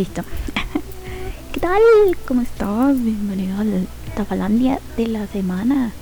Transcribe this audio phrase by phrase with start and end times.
[0.00, 0.22] Listo.
[1.52, 1.82] ¿Qué tal?
[2.26, 2.98] ¿Cómo estás?
[3.04, 3.86] Bienvenido al
[4.16, 5.92] Tafalandia de la semana.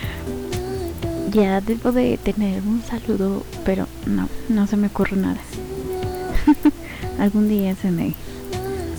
[1.30, 5.36] ya debo de tener un saludo, pero no, no se me ocurre nada.
[7.18, 8.14] Algún día se me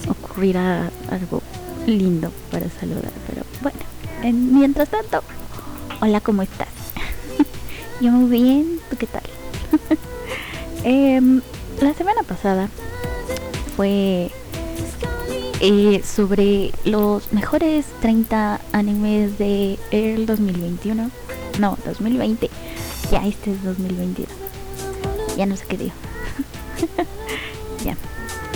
[0.07, 1.41] ocurrirá algo
[1.87, 3.79] lindo para saludar, pero bueno,
[4.31, 5.23] mientras tanto,
[6.01, 6.67] hola, ¿cómo estás?
[7.99, 9.23] Yo muy bien, ¿tú qué tal?
[10.83, 11.41] Em,
[11.81, 12.69] la semana pasada
[13.77, 14.31] fue
[15.61, 21.11] eh, sobre los mejores 30 animes de el 2021.
[21.59, 22.49] No, 2020.
[23.11, 24.27] Ya este es 2021.
[25.37, 25.93] Ya no sé qué digo.
[27.85, 27.95] ya.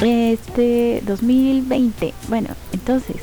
[0.04, 2.16] Este 2020.
[2.28, 3.18] Bueno, entonces,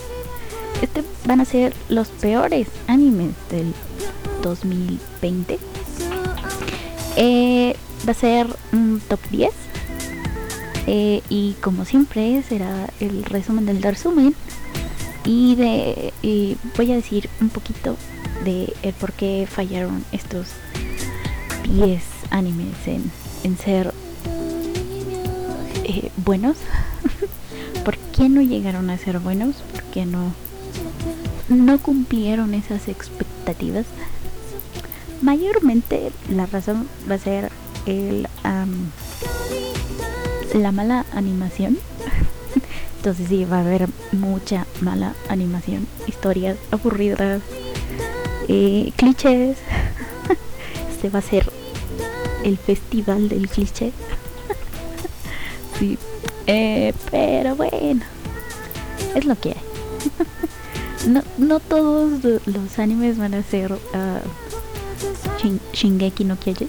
[0.81, 3.75] este van a ser los peores animes del
[4.43, 5.59] 2020.
[7.17, 7.77] Eh,
[8.07, 9.68] va a ser un top 10
[10.91, 14.35] eh, y como siempre será el resumen del resumen.
[15.23, 16.15] Y de
[16.79, 17.99] voy a decir un poquito
[18.43, 20.47] de el por qué fallaron estos
[21.71, 23.93] 10 animes en, ser
[25.85, 26.57] eh, buenos.
[27.85, 30.33] Por qué no llegaron a ser buenos por qué no
[31.49, 33.87] no cumplieron esas expectativas
[35.23, 37.51] mayormente la razón va a ser
[37.87, 38.29] el
[40.55, 41.79] la mala animación.
[42.97, 47.43] Entonces sí, va a haber mucha mala animación, historias aburridas,
[48.49, 49.59] eh, clichés.
[50.91, 51.49] Este va a ser
[52.43, 53.93] el festival del cliché.
[55.79, 55.97] sí,
[56.49, 58.03] eh, pero bueno,
[59.15, 61.09] es lo que hay.
[61.09, 63.79] no, no todos los animes van a ser uh,
[65.73, 66.69] Shingeki no Kyojin.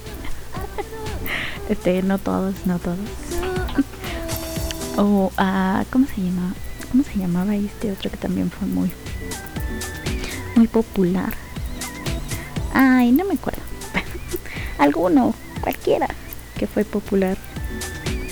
[1.70, 3.39] este, no todos, no todos.
[5.00, 5.86] O a.
[5.92, 6.54] ¿Cómo se llama?
[6.92, 8.92] ¿Cómo se llamaba este otro que también fue muy.
[10.58, 11.34] Muy popular?
[12.74, 13.62] Ay, no me acuerdo.
[14.78, 16.08] Alguno, cualquiera
[16.58, 17.38] que fue popular.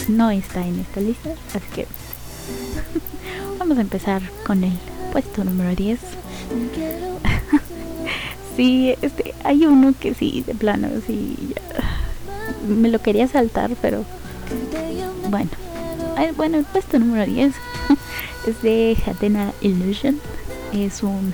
[0.09, 1.88] No está en esta lista, así que.
[3.59, 4.78] Vamos a empezar con el
[5.13, 5.99] puesto número 10.
[8.57, 11.53] sí, este, hay uno que sí, de plano, sí.
[12.67, 14.03] Me lo quería saltar, pero.
[15.29, 15.66] Bueno
[16.35, 17.53] bueno, el puesto número 10
[18.47, 20.19] es de Hatena Illusion.
[20.73, 21.33] Es un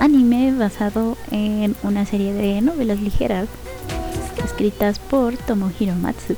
[0.00, 3.48] anime basado en una serie de novelas ligeras
[4.44, 6.34] escritas por Tomohiro Matsu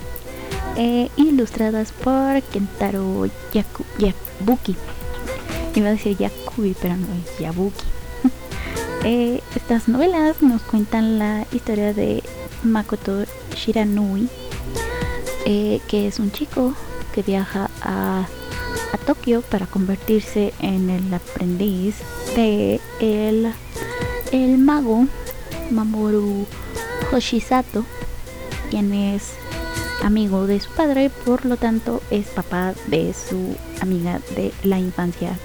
[0.76, 4.76] e ilustradas por Kentaro Yaku, Yabuki.
[5.74, 7.84] Iba a decir Yakubi, pero no es Yabuki.
[9.06, 12.22] Eh, estas novelas nos cuentan la historia de
[12.62, 14.30] Makoto Shiranui,
[15.44, 16.72] eh, que es un chico
[17.14, 18.26] que viaja a,
[19.06, 21.96] Tokio para convertirse en el aprendiz
[22.36, 23.52] de el,
[24.32, 25.06] el mago
[25.70, 26.46] Mamoru
[27.12, 27.84] Hoshisato,
[28.70, 29.34] quien es
[30.02, 35.36] amigo de su padre, por lo tanto es papá de su amiga de la infancia,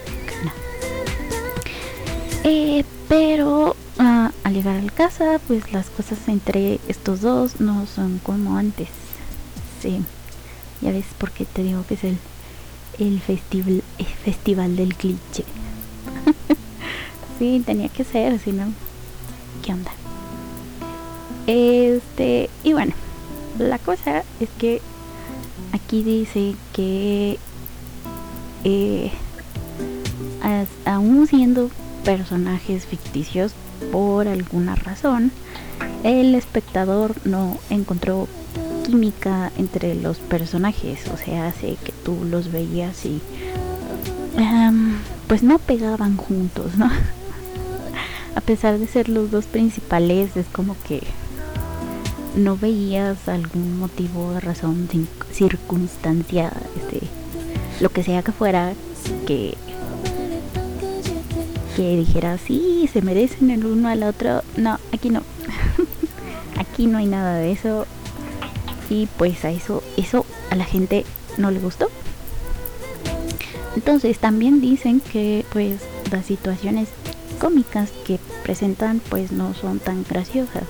[2.45, 7.85] eh, pero ah, al llegar a la casa, pues las cosas entre estos dos no
[7.87, 8.87] son como antes.
[9.81, 10.01] Sí.
[10.81, 12.17] Ya ves por qué te digo que es el,
[12.99, 13.83] el, festival,
[14.23, 15.43] festival del cliché.
[17.39, 18.71] sí, tenía que ser, si no,
[19.63, 19.91] ¿qué onda?
[21.47, 22.93] Este, y bueno,
[23.57, 24.81] la cosa es que
[25.73, 27.39] aquí dice que
[28.63, 29.11] eh,
[30.85, 31.69] aún siendo
[32.03, 33.53] personajes ficticios
[33.91, 35.31] por alguna razón,
[36.03, 38.27] el espectador no encontró
[38.89, 43.21] química entre los personajes, o sea, hace que tú los veías y
[45.27, 46.89] pues no pegaban juntos, ¿no?
[48.35, 51.03] A pesar de ser los dos principales, es como que
[52.35, 54.87] no veías algún motivo, razón,
[55.31, 57.05] circunstancia, este,
[57.79, 58.73] lo que sea que fuera,
[59.27, 59.55] que
[61.75, 64.41] que dijera sí, se merecen el uno al otro.
[64.57, 65.21] No, aquí no.
[66.57, 67.85] aquí no hay nada de eso
[68.89, 71.05] y pues a eso, eso a la gente
[71.37, 71.89] no le gustó.
[73.75, 75.81] Entonces también dicen que pues
[76.11, 76.89] las situaciones
[77.39, 80.63] cómicas que presentan pues no son tan graciosas.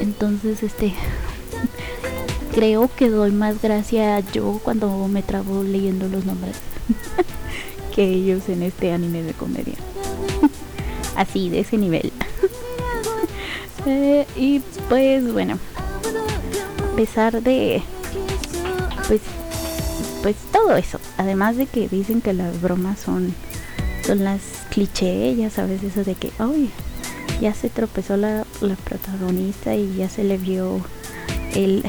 [0.00, 0.94] Entonces este
[2.54, 6.56] creo que doy más gracia yo cuando me trabo leyendo los nombres
[7.94, 9.74] que ellos en este anime de comedia.
[11.16, 12.10] Así, de ese nivel.
[13.84, 15.58] Eh, y pues bueno,
[16.96, 17.82] pesar de
[19.08, 19.20] pues
[20.22, 21.00] pues todo eso.
[21.16, 23.34] Además de que dicen que las bromas son
[24.04, 24.40] son las
[24.70, 26.70] cliché ya sabes eso de que ay
[27.40, 30.80] ya se tropezó la, la protagonista y ya se le vio
[31.54, 31.84] el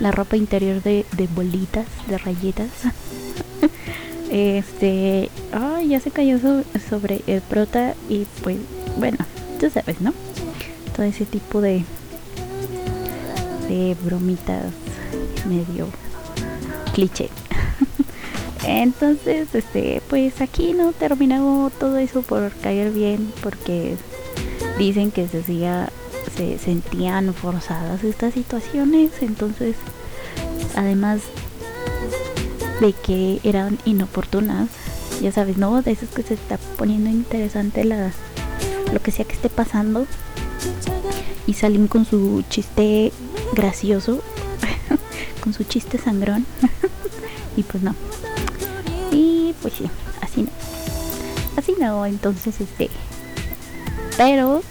[0.00, 2.68] la ropa interior de, de bolitas de rayitas
[4.30, 6.38] este ay ya se cayó
[6.88, 8.58] sobre el prota y pues
[8.98, 9.18] bueno
[9.58, 10.12] tú sabes no
[10.94, 11.84] todo ese tipo de
[13.70, 14.72] de bromitas
[15.48, 15.86] medio
[16.92, 17.30] cliché.
[18.66, 23.96] Entonces, este, pues aquí no terminó todo eso por caer bien porque
[24.76, 29.76] dicen que se se sentían forzadas estas situaciones, entonces
[30.74, 31.20] además
[32.80, 34.68] de que eran inoportunas,
[35.20, 35.80] ya sabes, ¿no?
[35.82, 38.12] De eso es que se está poniendo interesante la
[38.92, 40.06] lo que sea que esté pasando
[41.50, 43.12] y salen con su chiste
[43.54, 44.22] gracioso
[45.40, 46.46] con su chiste sangrón.
[47.56, 47.92] y pues no.
[49.10, 50.50] Y pues sí, así no.
[51.56, 52.88] Así no, entonces este.
[54.16, 54.62] Pero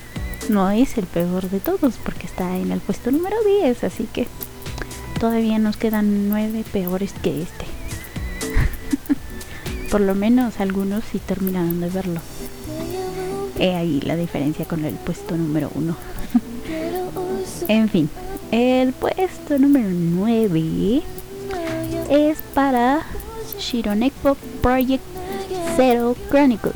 [0.47, 4.27] no es el peor de todos porque está en el puesto número 10, así que
[5.19, 7.65] todavía nos quedan nueve peores que este.
[9.91, 12.21] Por lo menos algunos sí terminaron de verlo.
[13.59, 16.19] He ahí la diferencia con el puesto número 1.
[17.67, 18.09] En fin,
[18.51, 21.01] el puesto número 9
[22.09, 23.05] es para
[23.59, 25.03] Shironeko Project
[25.75, 26.71] Zero Chronicle.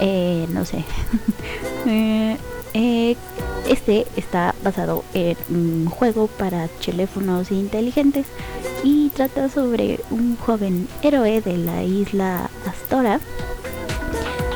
[0.00, 0.84] Eh, no sé.
[1.84, 2.36] Eh,
[2.74, 3.16] eh,
[3.68, 8.26] este está basado en un juego para teléfonos inteligentes
[8.84, 13.18] y trata sobre un joven héroe de la isla Astora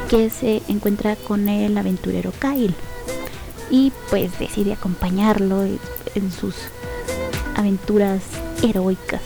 [0.08, 2.76] que se encuentra con el aventurero Kyle
[3.70, 6.54] y pues decide acompañarlo en sus
[7.54, 8.22] aventuras
[8.62, 9.22] heroicas.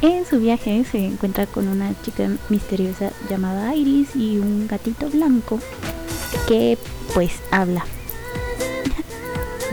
[0.00, 5.58] En su viaje se encuentra con una chica misteriosa llamada Iris y un gatito blanco
[6.46, 6.78] que
[7.14, 7.84] pues habla.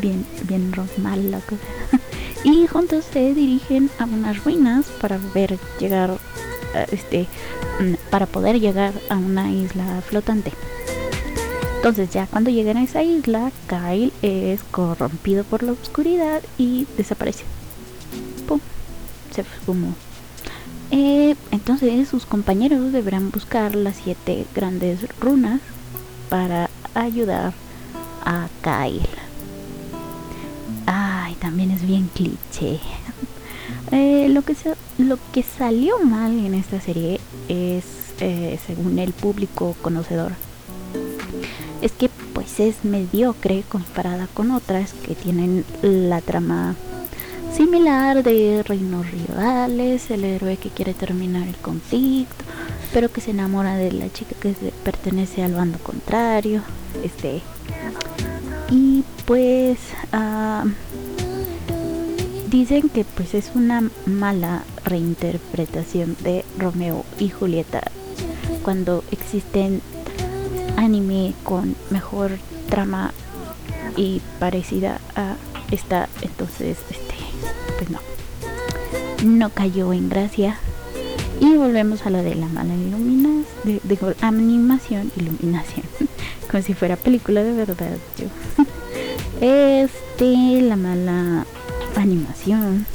[0.01, 1.61] Bien, bien mal la cosa.
[2.43, 6.15] Y juntos se dirigen a unas ruinas para ver llegar
[6.91, 7.27] este
[7.79, 10.51] mm, para poder llegar a una isla flotante.
[11.85, 17.43] Entonces ya cuando llegan a esa isla, Kyle es corrompido por la oscuridad y desaparece.
[18.47, 18.59] ¡Pum!
[19.29, 19.93] Se fumó.
[20.89, 25.61] Eh, entonces sus compañeros deberán buscar las siete grandes runas
[26.27, 27.53] para ayudar
[28.25, 29.07] a Kyle.
[30.87, 32.79] Ay, también es bien cliché.
[33.91, 34.55] Eh, lo, que
[34.97, 37.85] lo que salió mal en esta serie es,
[38.21, 40.31] eh, según el público conocedor,
[41.81, 46.75] es que pues es mediocre comparada con otras que tienen la trama
[47.55, 52.43] similar de reinos rivales, el héroe que quiere terminar el conflicto,
[52.93, 54.53] pero que se enamora de la chica que
[54.83, 56.61] pertenece al bando contrario,
[57.03, 57.41] este
[58.69, 59.77] y pues
[60.13, 60.67] uh,
[62.49, 67.83] dicen que pues es una mala reinterpretación de Romeo y Julieta
[68.63, 69.81] cuando existen
[70.77, 72.31] anime con mejor
[72.69, 73.13] trama
[73.95, 75.35] y parecida a
[75.71, 77.15] esta entonces este
[77.77, 77.99] pues no.
[79.23, 80.57] No cayó en gracia.
[81.41, 85.85] Y volvemos a lo de la mala iluminación de, de, animación iluminación
[86.49, 88.27] como si fuera película de verdad yo.
[89.41, 91.45] Este la mala
[91.97, 92.85] animación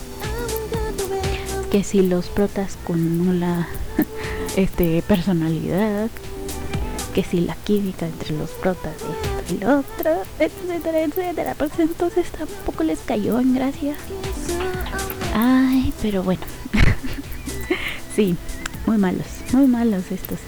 [1.71, 3.69] que si los protas con nula
[4.57, 6.09] este personalidad
[7.11, 11.55] que si la química entre los protas esto y lo otro, etcétera, etcétera.
[11.57, 13.97] Pues entonces tampoco les cayó en gracia.
[15.35, 16.43] Ay, pero bueno.
[18.17, 18.37] sí,
[18.87, 20.39] muy malos, muy malos estos.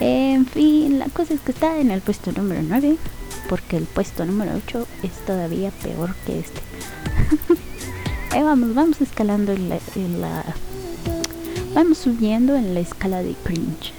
[0.00, 2.96] En fin, la cosa es que está en el puesto número 9,
[3.48, 6.60] porque el puesto número 8 es todavía peor que este.
[8.36, 10.44] eh, vamos, vamos escalando en la, en la...
[11.74, 13.92] Vamos subiendo en la escala de cringe.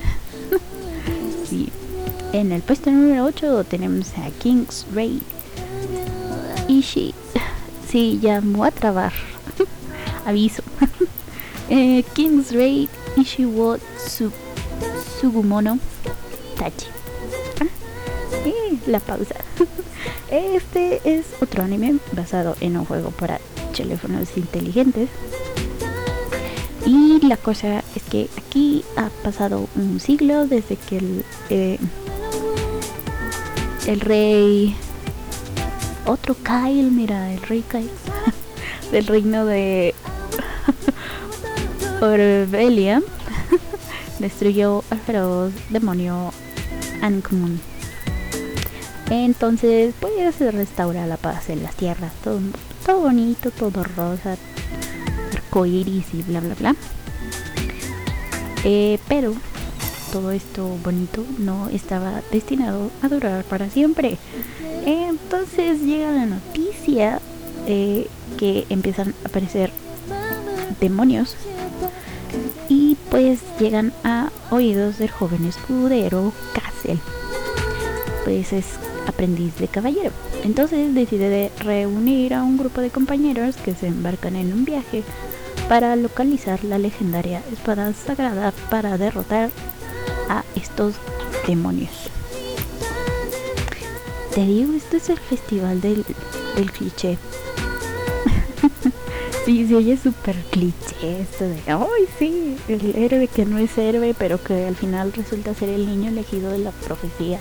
[2.33, 5.21] En el puesto número 8 tenemos a King's Raid.
[6.67, 7.13] Ishii.
[7.87, 9.13] Sí, ya me a trabar.
[10.25, 10.63] Aviso.
[11.69, 14.31] eh, King's Raid Ishiwo Su
[15.21, 15.77] Sugumono
[16.57, 16.87] Tachi.
[17.61, 17.67] Ah,
[18.87, 19.35] la pausa.
[20.31, 23.39] este es otro anime basado en un juego para
[23.77, 25.07] teléfonos inteligentes.
[26.83, 31.77] Y la cosa es que aquí ha pasado un siglo desde que el, eh,
[33.87, 34.75] el rey
[36.05, 37.89] otro Kyle, mira, el rey Kyle
[38.91, 39.93] del reino de
[42.01, 43.01] Orbelia
[44.19, 46.31] destruyó al feroz demonio
[47.01, 47.59] Ankmun.
[49.09, 54.37] Entonces, pues se restaura la paz en las tierras, todo, bonito, todo rosa,
[55.33, 56.75] arcoiris y bla bla bla.
[58.63, 59.33] Eh, pero
[60.13, 64.19] todo esto bonito no estaba destinado a durar para siempre.
[64.85, 67.19] Entonces llega la noticia
[67.65, 69.71] eh, que empiezan a aparecer
[70.79, 71.35] demonios
[72.69, 76.99] y pues llegan a oídos del joven escudero Cassel.
[78.23, 78.65] Pues es
[79.07, 80.11] aprendiz de caballero.
[80.43, 85.01] Entonces decide reunir a un grupo de compañeros que se embarcan en un viaje
[85.67, 89.49] para localizar la legendaria espada sagrada para derrotar
[90.29, 90.95] a estos
[91.47, 91.91] demonios.
[94.33, 96.03] Te digo, esto es el festival del,
[96.75, 97.17] cliché.
[99.45, 104.15] sí, se oye súper cliché esto de, ay, sí, el héroe que no es héroe,
[104.17, 107.39] pero que al final resulta ser el niño elegido de la profecía.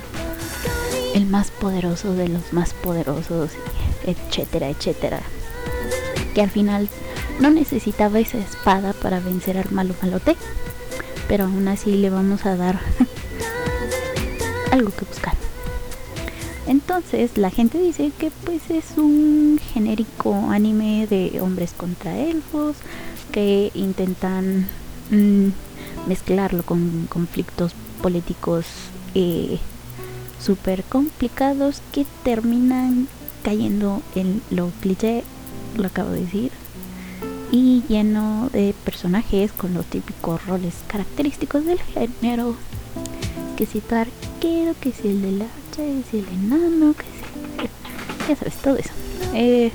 [1.14, 3.52] El más poderoso de los más poderosos,
[4.04, 5.20] etcétera, etcétera.
[6.34, 6.88] Que al final
[7.40, 10.36] no necesitaba esa espada para vencer al malo malote
[11.32, 12.78] pero aún así le vamos a dar
[14.70, 15.32] algo que buscar.
[16.66, 22.76] Entonces la gente dice que pues es un genérico anime de hombres contra elfos
[23.32, 24.66] que intentan
[25.10, 25.46] mm,
[26.06, 27.72] mezclarlo con conflictos
[28.02, 28.66] políticos
[29.14, 29.58] eh,
[30.38, 33.08] súper complicados que terminan
[33.42, 35.24] cayendo en lo cliché,
[35.78, 36.52] lo acabo de decir,
[37.52, 42.56] y lleno de personajes con los típicos roles característicos del género.
[43.56, 48.28] Que si tu arquero, que si el de la que si el enano, que si...
[48.28, 48.90] Ya sabes, todo eso.
[49.34, 49.70] Eh,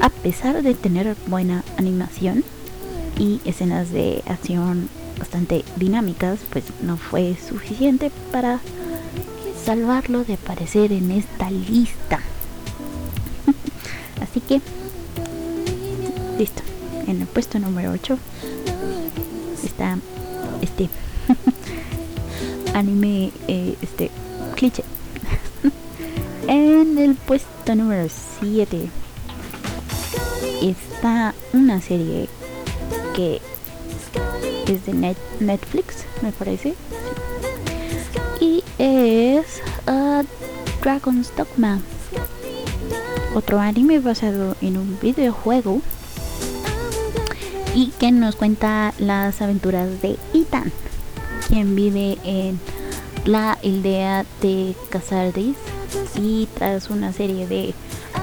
[0.00, 2.42] a pesar de tener buena animación
[3.18, 4.88] y escenas de acción
[5.18, 8.60] bastante dinámicas, pues no fue suficiente para
[9.64, 12.20] salvarlo de aparecer en esta lista.
[14.22, 14.60] Así que,
[16.38, 16.62] listo
[17.06, 18.18] en el puesto número 8
[19.64, 19.98] está
[20.62, 20.88] este
[22.74, 24.10] anime eh, este
[24.54, 24.84] cliché.
[26.48, 28.08] En el puesto número
[28.40, 28.88] 7
[30.62, 32.28] está una serie
[33.14, 33.40] que
[34.68, 36.74] es de Netflix me parece
[38.40, 40.22] y es uh,
[40.82, 41.80] Dragon's Dogma
[43.34, 45.80] otro anime basado en un videojuego
[47.76, 50.72] y que nos cuenta las aventuras de Ethan,
[51.46, 52.58] quien vive en
[53.26, 55.56] la aldea de Casardis
[56.14, 57.74] y tras una serie de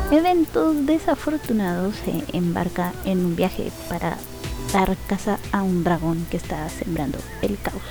[0.09, 4.17] eventos desafortunados se embarca en un viaje para
[4.73, 7.83] dar caza a un dragón que está sembrando el caos.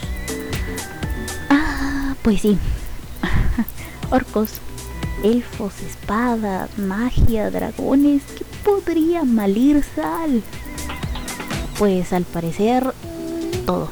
[1.49, 2.59] Ah, pues sí.
[4.11, 4.55] Orcos,
[5.23, 10.43] elfos, espadas, magia, dragones, ¿qué podría malir sal?
[11.83, 12.95] Pues al parecer
[13.67, 13.91] todo.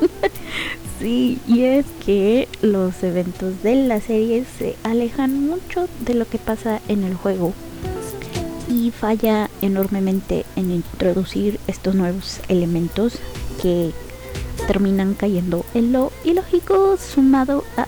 [0.98, 6.38] sí, y es que los eventos de la serie se alejan mucho de lo que
[6.38, 7.52] pasa en el juego
[8.66, 13.18] y falla enormemente en introducir estos nuevos elementos
[13.60, 13.90] que
[14.66, 17.86] terminan cayendo en lo ilógico sumado a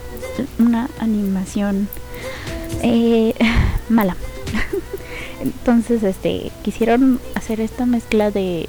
[0.59, 1.89] una animación
[2.83, 3.33] eh,
[3.89, 4.17] mala.
[5.47, 8.69] Entonces, este, quisieron hacer esta mezcla de,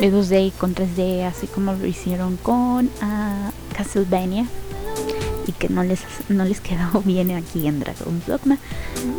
[0.00, 4.46] de 2D con 3D, así como lo hicieron con uh, Castlevania
[5.46, 8.56] y que no les no les quedó bien aquí en Dragon's Dogma.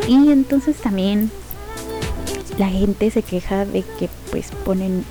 [0.08, 1.30] Y entonces también
[2.58, 5.06] la gente se queja de que pues ponen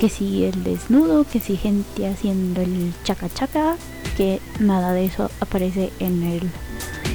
[0.00, 3.76] que si el desnudo, que si gente haciendo el chaca chaca,
[4.18, 6.50] que nada de eso aparece en el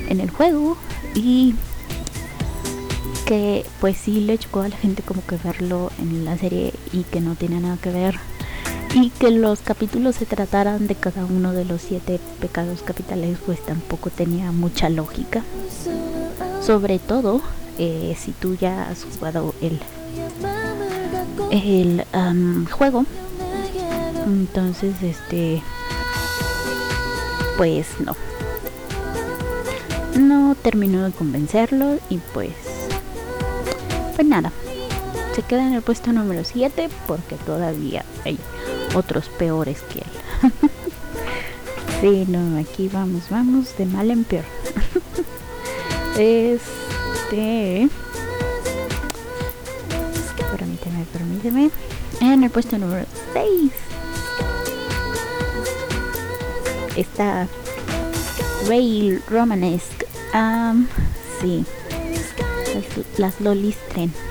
[0.08, 0.76] en el juego
[1.14, 1.54] y
[3.30, 7.04] que pues sí le chocó a la gente como que verlo en la serie y
[7.04, 8.16] que no tiene nada que ver.
[8.96, 13.64] Y que los capítulos se trataran de cada uno de los siete pecados capitales pues
[13.64, 15.44] tampoco tenía mucha lógica.
[16.66, 17.40] Sobre todo
[17.78, 19.80] eh, si tú ya has jugado el
[21.52, 23.06] el juego
[24.26, 25.62] entonces este
[27.58, 28.16] pues no.
[30.20, 32.79] No terminó de convencerlo y pues
[34.20, 34.52] pues nada,
[35.34, 38.38] se queda en el puesto número 7 porque todavía hay
[38.94, 40.52] otros peores que él.
[42.26, 44.44] sí, no, aquí vamos, vamos de mal en peor.
[46.18, 47.88] Este.
[50.52, 51.72] Permíteme, permíteme.
[52.20, 53.72] En el puesto número 6
[56.98, 57.48] está
[58.68, 60.06] Rail Romanesque.
[60.34, 60.88] Um,
[61.40, 61.66] sí,
[63.18, 64.14] las, lolis tren.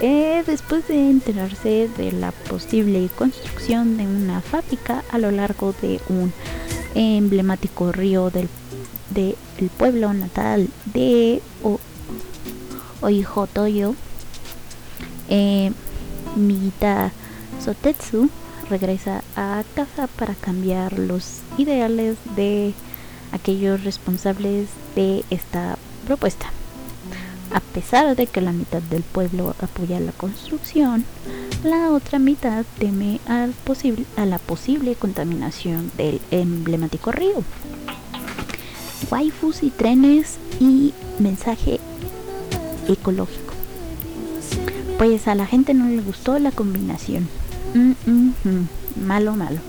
[0.00, 5.98] Eh, después de enterarse de la posible construcción de una fábrica a lo largo de
[6.10, 6.30] un
[6.94, 8.48] emblemático río del,
[9.78, 11.78] pueblo natal de o,
[13.00, 13.94] Oihotoyo,
[15.30, 15.72] eh,
[16.36, 17.12] Mita
[17.64, 18.28] Sotetsu
[18.68, 22.74] regresa a casa para cambiar los ideales de
[23.32, 26.50] aquellos responsables de esta propuesta.
[27.52, 31.04] A pesar de que la mitad del pueblo apoya la construcción,
[31.62, 37.42] la otra mitad teme al posible, a la posible contaminación del emblemático río.
[39.10, 41.80] Waifus y trenes y mensaje
[42.88, 43.54] ecológico.
[44.98, 47.28] Pues a la gente no le gustó la combinación.
[47.74, 48.68] Mm, mm, mm.
[49.06, 49.60] Malo, malo.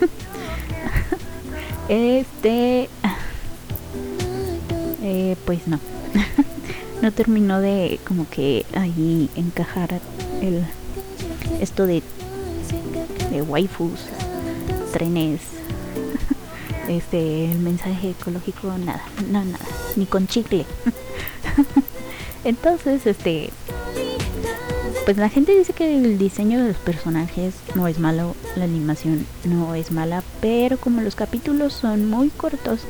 [1.88, 2.88] este...
[5.36, 5.78] Pues no.
[7.02, 10.00] no terminó de como que ahí encajar
[10.40, 10.64] el
[11.60, 12.02] esto de
[13.30, 14.00] de waifus,
[14.92, 15.40] trenes,
[16.88, 19.64] este el mensaje ecológico, nada, no nada,
[19.96, 20.66] ni con chicle.
[22.44, 23.50] Entonces, este
[25.04, 29.26] pues la gente dice que el diseño de los personajes no es malo, la animación
[29.44, 32.82] no es mala, pero como los capítulos son muy cortos,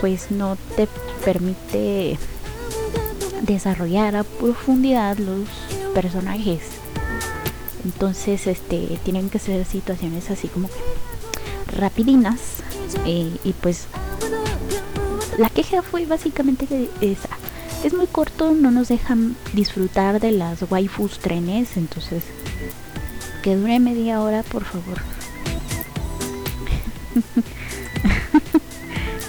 [0.00, 2.18] pues no te permite
[3.42, 5.48] desarrollar a profundidad los
[5.94, 6.60] personajes.
[7.84, 10.68] Entonces, este, tienen que ser situaciones así como
[11.76, 12.62] rapidinas.
[13.04, 13.86] Eh, y pues
[15.38, 17.28] la queja fue básicamente que esa
[17.84, 22.24] es muy corto, no nos dejan disfrutar de las waifus trenes, entonces
[23.42, 24.98] que dure media hora, por favor.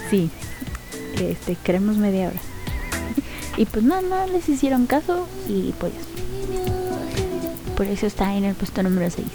[0.10, 0.32] sí,
[1.22, 2.40] este, queremos media hora.
[3.58, 5.94] y pues no, no les hicieron caso y pues
[7.76, 9.26] por eso está en el puesto número 6.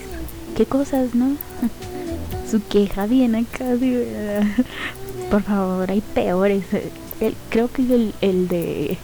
[0.57, 1.37] ¿Qué cosas, no?
[2.51, 3.65] Su queja viene acá,
[5.31, 6.65] por favor, hay peores
[7.51, 8.99] creo que el, el de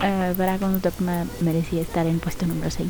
[0.00, 2.88] uh, Dragon Dogma merecía estar en puesto número 6.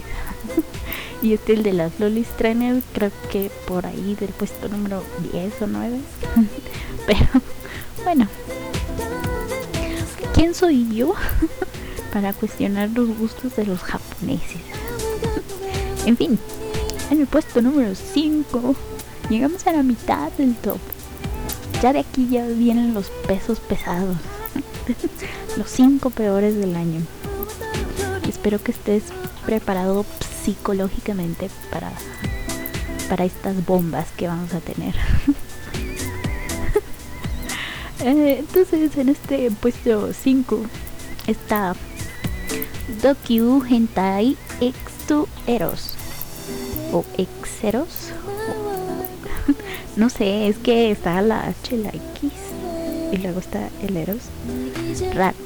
[1.23, 5.62] y este, el de las Lolis Trainer, creo que por ahí del puesto número 10
[5.62, 5.99] o 9.
[7.07, 7.43] Pero
[8.05, 8.29] bueno,
[10.37, 11.14] ¿quién soy yo
[12.12, 14.61] para cuestionar los gustos de los japoneses?
[16.05, 16.38] en fin,
[17.11, 18.77] en el puesto número 5
[19.31, 20.79] llegamos a la mitad del top.
[21.83, 24.16] Ya de aquí ya vienen los pesos pesados.
[25.57, 27.01] los cinco peores del año.
[28.29, 29.05] Espero que estés
[29.44, 30.05] preparado
[30.44, 31.90] psicológicamente para,
[33.09, 34.94] para estas bombas que vamos a tener.
[38.07, 40.62] Eh, entonces en este puesto 5
[41.27, 41.75] está
[43.03, 45.95] Dokyu Hentai Extu Eros
[46.92, 48.12] o Exeros
[49.97, 52.31] no sé, es que está la H, la X
[53.11, 54.23] y luego está el Eros.
[55.12, 55.37] Raro.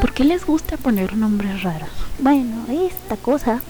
[0.00, 1.88] ¿Por qué les gusta poner nombres raros?
[2.20, 3.60] Bueno, esta cosa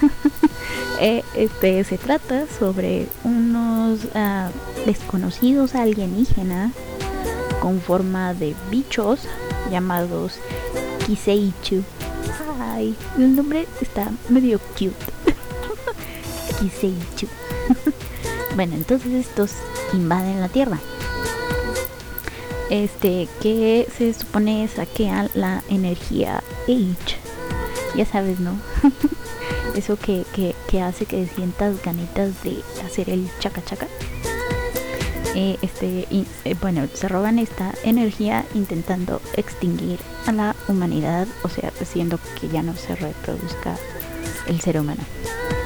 [0.98, 6.72] eh, este, se trata sobre unos uh, desconocidos alienígenas
[7.60, 9.20] con forma de bichos
[9.70, 10.34] llamados
[11.06, 11.82] Kiseichu.
[12.60, 14.94] Ay, el nombre está medio cute.
[16.60, 17.26] Kiseichu.
[18.54, 19.52] Bueno, entonces estos
[19.94, 20.78] invaden la Tierra.
[22.68, 27.16] Este, que se supone saquean la energía H.
[27.96, 28.58] Ya sabes, ¿no?
[29.74, 30.24] Eso que,
[30.68, 33.86] que, hace que sientas ganitas de hacer el chaca chaca.
[35.34, 41.72] Eh, este, eh, bueno, se roban esta energía intentando extinguir a la humanidad, o sea,
[41.80, 43.76] haciendo que ya no se reproduzca
[44.46, 45.02] el ser humano.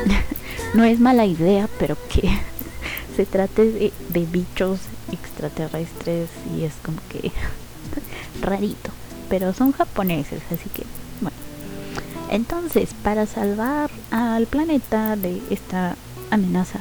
[0.74, 2.30] no es mala idea, pero que
[3.16, 4.78] se trate de, bichos
[5.10, 7.32] extraterrestres y es como que
[8.40, 8.90] rarito.
[9.28, 10.84] Pero son japoneses, así que
[11.20, 11.36] bueno.
[12.30, 15.96] Entonces, para salvar al planeta de esta
[16.30, 16.78] amenaza,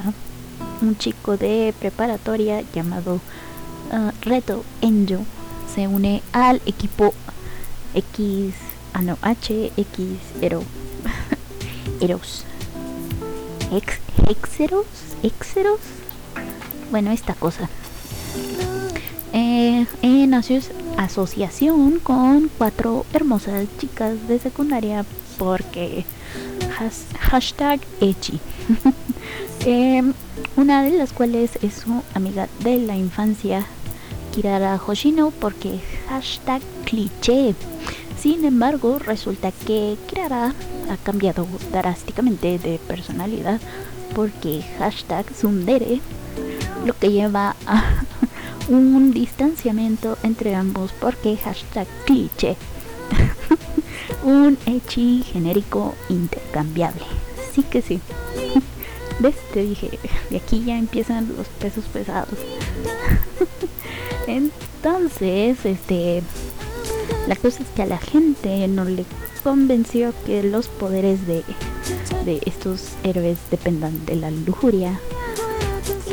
[0.82, 5.24] un chico de preparatoria llamado uh, Reto Enjo
[5.74, 7.12] se une al equipo
[7.94, 8.54] X,
[8.92, 9.98] ah no, HX
[10.40, 10.62] Hero,
[12.00, 12.44] Eros.
[13.72, 13.98] Ex,
[15.22, 15.78] Exeros,
[16.90, 17.68] bueno, esta cosa.
[19.32, 25.04] Eh, en asociación con cuatro hermosas chicas de secundaria
[25.38, 26.04] porque
[27.20, 28.40] hashtag echi.
[29.66, 30.14] Em,
[30.56, 33.66] una de las cuales es su amiga de la infancia,
[34.34, 37.54] Kirara Hoshino, porque hashtag cliché.
[38.18, 40.54] Sin embargo, resulta que Kirara
[40.90, 43.60] ha cambiado drásticamente de personalidad
[44.14, 46.00] porque hashtag Sundere
[46.86, 47.84] lo que lleva a
[48.68, 52.56] un distanciamiento entre ambos porque hashtag cliché.
[54.24, 57.02] Un echi genérico intercambiable.
[57.54, 58.00] Sí que sí
[59.20, 59.98] ves te dije
[60.30, 62.38] de aquí ya empiezan los pesos pesados
[64.26, 66.22] entonces este
[67.28, 69.04] la cosa es que a la gente no le
[69.42, 71.42] convenció que los poderes de,
[72.24, 75.00] de estos héroes dependan de la lujuria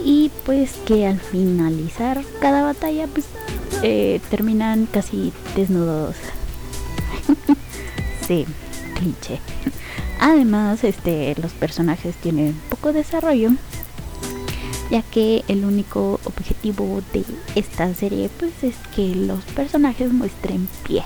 [0.04, 3.26] y pues que al finalizar cada batalla pues
[3.82, 6.16] eh, terminan casi desnudos.
[8.28, 8.46] sí,
[8.96, 9.40] cliché.
[10.20, 12.56] Además, este, los personajes tienen
[12.92, 13.52] desarrollo,
[14.92, 17.24] ya que el único objetivo de
[17.56, 21.04] esta serie pues es que los personajes muestren piel.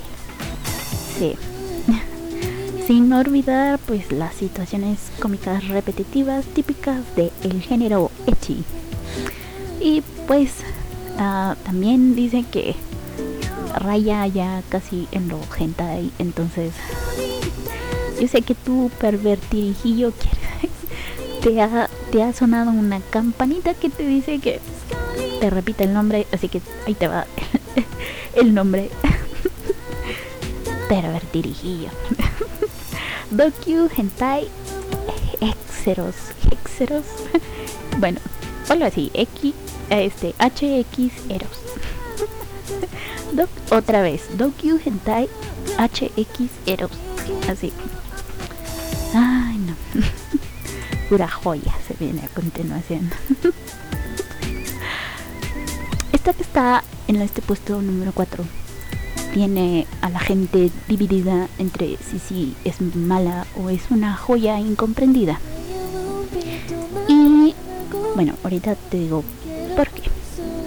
[1.19, 1.35] Sí.
[2.87, 8.63] Sin olvidar pues las situaciones cómicas repetitivas típicas del el género echi.
[9.79, 10.51] Y pues
[11.15, 12.75] uh, también dicen que
[13.75, 16.73] raya ya casi en lo hentai, entonces
[18.19, 20.46] yo sé que tú pervertirijillo quieres
[21.47, 24.59] te ha, te ha sonado una campanita que te dice que
[25.39, 27.25] te repite el nombre, así que ahí te va
[28.35, 28.89] el nombre.
[30.89, 31.89] pervertirijillo.
[33.31, 34.47] Doku Hentai
[35.39, 36.15] Exeros.
[36.51, 37.05] Exeros.
[37.97, 38.19] Bueno,
[38.67, 39.09] algo así.
[39.13, 39.53] X
[39.89, 41.49] este, HX Eros.
[43.71, 45.29] otra vez, Dokyu Hentai
[45.77, 46.91] HX Eros.
[47.49, 47.71] Así.
[49.13, 50.26] Ay, no.
[51.09, 53.09] Pura joya se viene a continuación.
[56.11, 58.43] Esta que está en este puesto número 4
[59.33, 65.39] tiene a la gente dividida entre si sí es mala o es una joya incomprendida.
[67.07, 67.55] Y
[68.15, 69.23] bueno, ahorita te digo
[69.75, 70.09] por qué.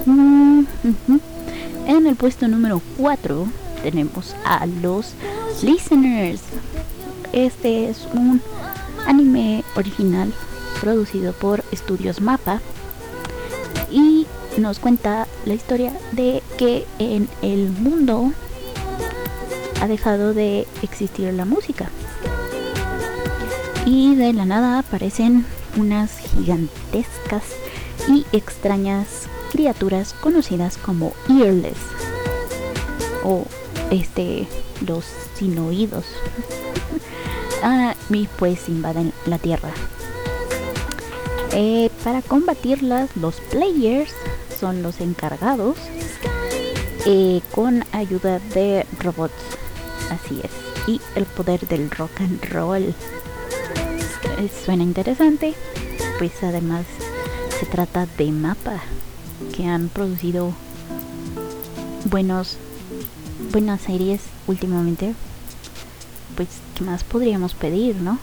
[0.06, 0.64] Mm,
[1.86, 3.46] en el puesto número 4
[3.82, 5.14] tenemos a los
[5.62, 6.40] Listeners.
[7.32, 8.40] Este es un
[9.06, 10.32] anime original
[10.80, 12.60] producido por Estudios Mapa
[13.90, 14.26] y
[14.58, 18.32] nos cuenta la historia de que en el mundo
[19.80, 21.90] ha dejado de existir la música.
[23.86, 27.44] Y de la nada aparecen unas gigantescas
[28.08, 31.78] y extrañas criaturas conocidas como earless
[33.24, 33.44] o
[33.90, 34.46] este
[34.86, 36.06] los sin oídos
[38.10, 39.70] y pues invaden la tierra.
[41.52, 44.12] Eh, para combatirlas los players
[44.58, 45.76] son los encargados
[47.06, 49.34] eh, con ayuda de robots.
[50.10, 50.50] Así es.
[50.86, 52.82] Y el poder del rock and roll.
[52.82, 55.54] Eh, suena interesante
[56.20, 56.84] pues además
[57.58, 58.78] se trata de mapa
[59.56, 60.52] que han producido
[62.04, 62.58] buenos
[63.50, 65.14] buenas series últimamente
[66.36, 68.18] pues qué más podríamos pedir no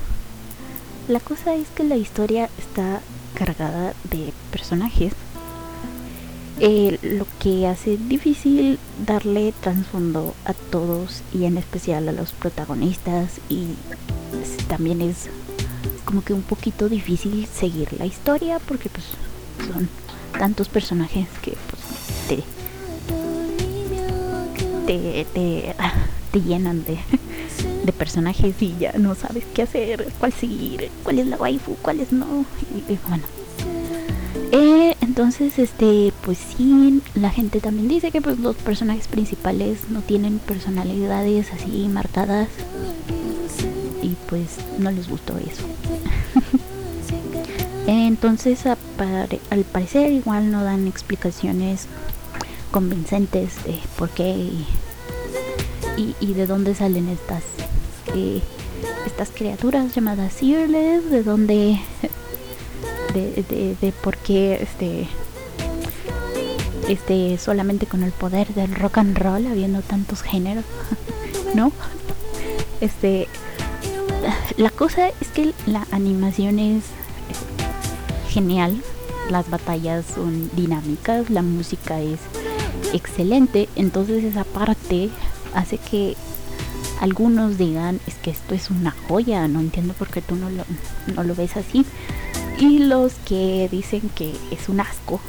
[1.07, 2.99] la cosa es que la historia está
[3.33, 5.13] cargada de personajes.
[6.59, 13.39] Eh, lo que hace difícil darle trasfondo a todos y en especial a los protagonistas
[13.47, 13.67] y
[14.67, 15.29] también es
[16.03, 19.05] como que un poquito difícil seguir la historia porque pues
[19.71, 19.87] son
[20.37, 21.83] tantos personajes que pues,
[22.27, 22.43] te,
[24.87, 25.73] te,
[26.31, 26.97] te, llenan de,
[27.83, 31.99] de, personajes y ya no sabes qué hacer, cuál seguir, cuál es la waifu, cuál
[31.99, 32.45] es no.
[32.75, 33.23] Y, bueno.
[34.51, 40.01] Eh, entonces, este, pues sí, la gente también dice que pues los personajes principales no
[40.01, 42.47] tienen personalidades así marcadas
[44.01, 45.63] y pues no les gustó eso.
[47.87, 51.87] Entonces, al parecer, igual no dan explicaciones
[52.71, 54.51] convincentes de por qué
[55.97, 57.43] de dónde salen estas
[58.15, 58.41] eh,
[59.05, 61.79] estas criaturas llamadas Seerless, de dónde,
[63.13, 65.07] de, de, por qué este
[66.87, 70.63] este solamente con el poder del rock and roll habiendo tantos géneros
[71.55, 71.71] no
[72.79, 73.27] este
[74.57, 76.83] la cosa es que la animación es
[78.29, 78.81] genial.
[79.29, 82.19] las batallas son dinámicas, la música es
[82.93, 85.09] excelente, entonces esa parte
[85.53, 86.15] hace que
[87.01, 90.63] algunos digan es que esto es una joya, no entiendo por qué tú no lo,
[91.15, 91.85] no lo ves así.
[92.59, 95.19] Y los que dicen que es un asco,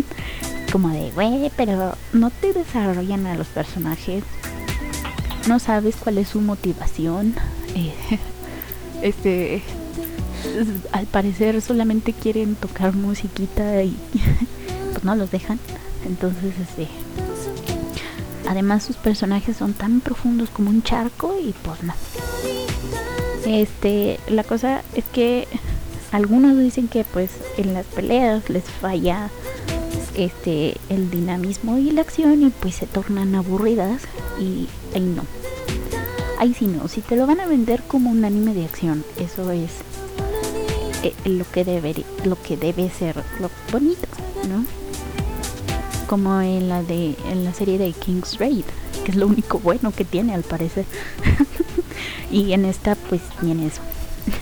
[0.72, 4.24] como de, güey, pero no te desarrollan a los personajes,
[5.46, 7.34] no sabes cuál es su motivación.
[7.74, 7.94] Eh,
[9.02, 9.62] este,
[10.92, 13.96] al parecer solamente quieren tocar musiquita y
[14.92, 15.60] pues no los dejan.
[16.04, 16.88] Entonces, este,
[18.46, 21.94] además sus personajes son tan profundos como un charco y pues no.
[23.46, 25.46] Este, la cosa es que
[26.12, 29.30] algunos dicen que pues en las peleas les falla
[30.16, 34.02] este el dinamismo y la acción y pues se tornan aburridas
[34.40, 35.24] y ahí no.
[36.38, 39.50] Ahí sí no, si te lo van a vender como un anime de acción, eso
[39.52, 39.70] es
[41.02, 44.08] eh, lo que debe lo que debe ser lo bonito,
[44.48, 44.64] ¿no?
[46.06, 48.64] Como en la de en la serie de King's Raid,
[49.04, 50.84] que es lo único bueno que tiene al parecer.
[52.30, 53.82] y en esta pues tiene eso.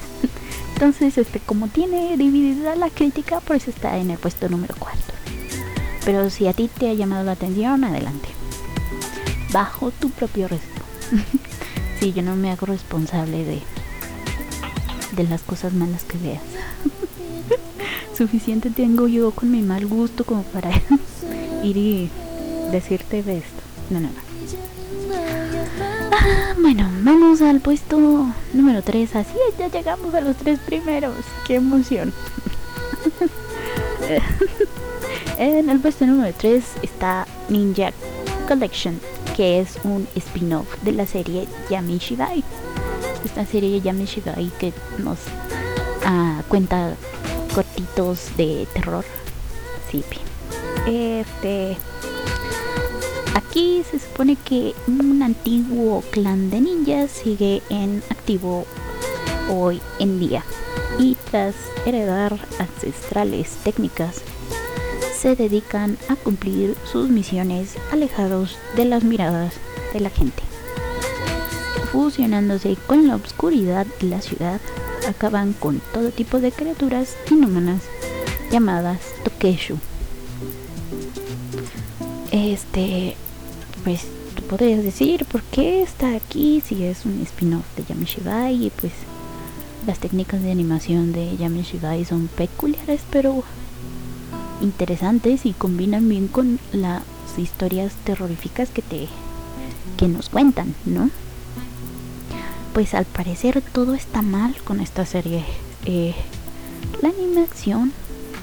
[0.74, 5.00] Entonces, este, como tiene dividida la crítica, pues está en el puesto número 4.
[6.04, 8.28] Pero si a ti te ha llamado la atención, adelante.
[9.52, 10.82] Bajo tu propio resto.
[12.00, 13.62] sí, yo no me hago responsable de,
[15.16, 16.42] de las cosas malas que veas.
[18.16, 20.70] Suficiente tengo yo con mi mal gusto como para
[21.64, 22.10] ir y
[22.70, 23.62] decirte de esto.
[23.90, 24.24] No, no, no.
[26.12, 27.98] Ah, bueno, vamos al puesto
[28.52, 29.16] número 3.
[29.16, 31.16] Así es, ya llegamos a los tres primeros.
[31.46, 32.12] ¡Qué emoción!
[35.38, 37.92] en el puesto número 3 está Ninja
[38.46, 39.00] Collection,
[39.36, 42.44] que es un spin-off de la serie Yami Shibai.
[43.24, 45.18] Esta serie Yami Shibai que nos
[46.06, 46.94] uh, cuenta
[47.54, 49.04] cortitos de terror.
[49.90, 50.02] Sí,
[50.86, 51.76] este
[53.34, 58.66] Aquí se supone que un antiguo clan de ninjas sigue en activo
[59.50, 60.44] hoy en día
[60.98, 64.22] y tras heredar ancestrales técnicas
[65.16, 69.54] se dedican a cumplir sus misiones alejados de las miradas
[69.92, 70.42] de la gente.
[71.92, 74.60] Fusionándose con la oscuridad de la ciudad,
[75.08, 77.82] acaban con todo tipo de criaturas inhumanas
[78.50, 79.78] llamadas Tokeshu.
[82.34, 83.14] Este,
[83.84, 88.70] pues tú podrías decir por qué está aquí si es un spin-off de Yamishibai y
[88.70, 88.92] pues
[89.86, 93.44] las técnicas de animación de Yamishibai son peculiares pero
[94.60, 97.04] interesantes y combinan bien con las
[97.38, 99.06] historias terroríficas que te
[99.96, 101.10] que nos cuentan, ¿no?
[102.72, 105.44] Pues al parecer todo está mal con esta serie.
[105.84, 106.16] Eh,
[107.00, 107.92] la animación,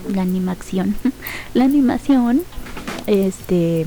[0.07, 0.95] la animación,
[1.53, 2.43] la animación,
[3.11, 3.85] este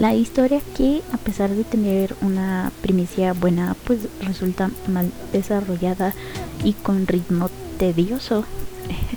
[0.00, 6.14] la historia que a pesar de tener una primicia buena, pues resulta mal desarrollada
[6.62, 8.44] y con ritmo tedioso.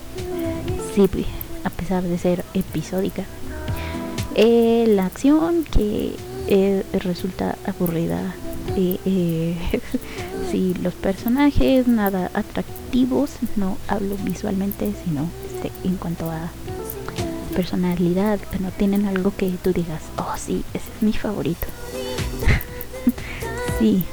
[0.96, 1.26] sí,
[1.64, 3.26] a pesar de ser episódica.
[4.36, 6.16] Eh, la acción que
[6.48, 8.36] eh, resulta aburrida.
[8.78, 9.58] Eh,
[10.52, 16.50] si los personajes nada atractivos, no hablo visualmente, sino este, en cuanto a
[17.50, 21.68] personalidad, no tienen algo que tú digas, oh sí, ese es mi favorito.
[23.80, 24.04] sí.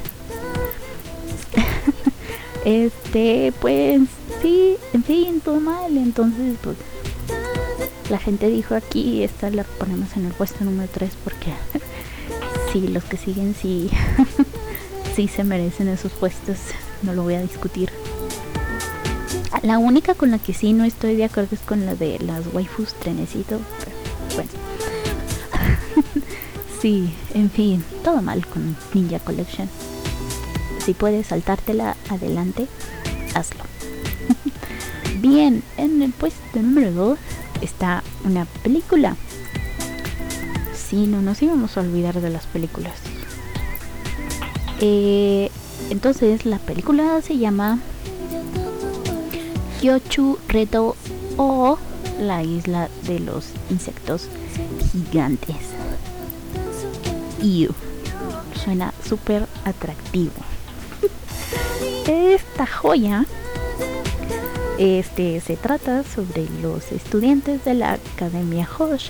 [2.64, 4.03] este, pues
[4.42, 5.96] sí, en fin, todo mal.
[5.96, 6.77] Entonces, pues
[8.11, 11.53] la gente dijo aquí, esta la ponemos en el puesto número 3 porque
[12.72, 13.90] sí, los que siguen sí,
[15.14, 16.57] sí se merecen esos puestos.
[17.03, 17.90] No lo voy a discutir.
[19.66, 22.55] La única con la que sí no estoy de acuerdo es con la de las
[22.55, 23.59] waifus trenecito.
[24.37, 24.50] bueno.
[26.81, 29.68] sí, en fin, todo mal con Ninja Collection.
[30.85, 32.68] Si puedes saltártela adelante,
[33.35, 33.64] hazlo.
[35.20, 37.18] Bien, en el puesto número 2
[37.61, 39.16] está una película.
[40.76, 42.94] Sí, no nos íbamos a olvidar de las películas.
[44.81, 45.50] Eh,
[45.90, 47.81] entonces la película se llama
[49.81, 50.97] Kyochu Reto
[51.37, 51.79] o
[52.21, 54.29] la isla de los insectos
[54.93, 55.57] gigantes.
[57.43, 57.69] Y
[58.62, 60.33] suena súper atractivo.
[62.07, 63.27] Esta joya
[64.79, 69.09] este se trata sobre los estudiantes de la Academia Hosh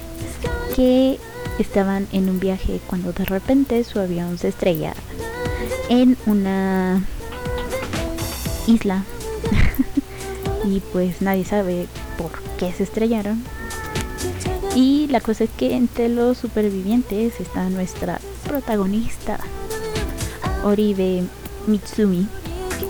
[0.76, 1.18] que
[1.58, 4.94] estaban en un viaje cuando de repente su avión se estrella
[5.88, 7.02] en una
[8.68, 9.04] isla
[10.66, 11.86] y pues nadie sabe
[12.18, 13.42] por que se estrellaron.
[14.74, 19.38] Y la cosa es que entre los supervivientes está nuestra protagonista,
[20.64, 21.24] Oribe
[21.66, 22.26] Mitsumi,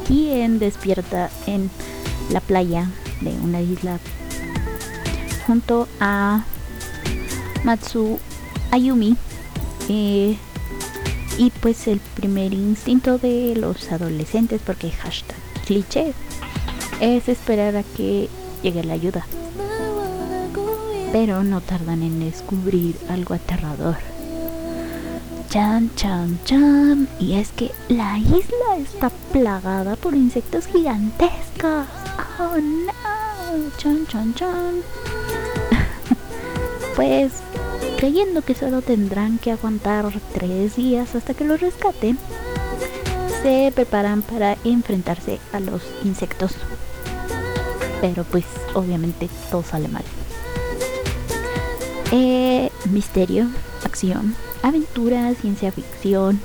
[0.07, 1.71] quien despierta en
[2.31, 3.99] la playa de una isla
[5.47, 6.45] junto a
[7.62, 8.19] Matsu
[8.73, 9.17] Ayumi.
[9.89, 10.37] Eh,
[11.39, 15.37] y pues el primer instinto de los adolescentes, porque hashtag
[15.67, 16.15] cliché,
[17.00, 18.28] es esperar a que
[18.62, 19.26] llegue la ayuda.
[21.12, 23.96] Pero no tardan en descubrir algo aterrador.
[25.48, 27.09] Chan, chan, chan.
[27.20, 31.87] Y es que la isla está plagada por insectos gigantescos.
[32.38, 33.70] Oh no.
[33.78, 34.74] Chan, chan, chan.
[36.96, 37.32] pues
[37.96, 42.18] creyendo que solo tendrán que aguantar tres días hasta que los rescaten,
[43.42, 46.52] se preparan para enfrentarse a los insectos.
[48.00, 50.04] Pero pues obviamente todo sale mal.
[52.12, 53.48] Eh, misterio,
[53.85, 56.40] acción, aventura, ciencia ficción,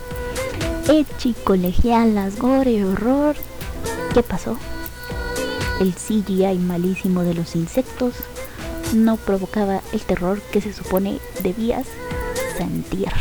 [0.90, 3.36] echi, colegialas, gore, horror.
[4.14, 4.58] ¿Qué pasó?
[5.80, 8.16] El CGI malísimo de los insectos
[8.94, 11.88] no provocaba el terror que se supone debías
[12.58, 13.12] sentir.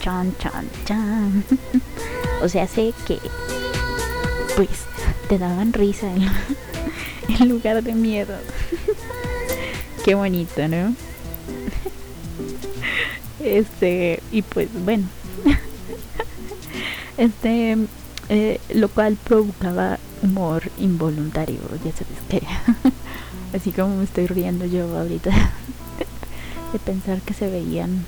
[0.00, 1.44] Chan, chan, chan.
[2.42, 3.18] o sea, sé que
[4.56, 4.68] pues
[5.28, 6.26] te daban risa en,
[7.40, 8.34] en lugar de miedo.
[10.04, 10.94] Qué bonito, ¿no?
[13.40, 15.06] Este, y pues bueno.
[17.16, 17.76] Este,
[18.28, 22.42] eh, lo cual provocaba humor involuntario, ya sabes que.
[23.56, 25.30] Así como me estoy riendo yo ahorita
[26.72, 28.04] de pensar que se veían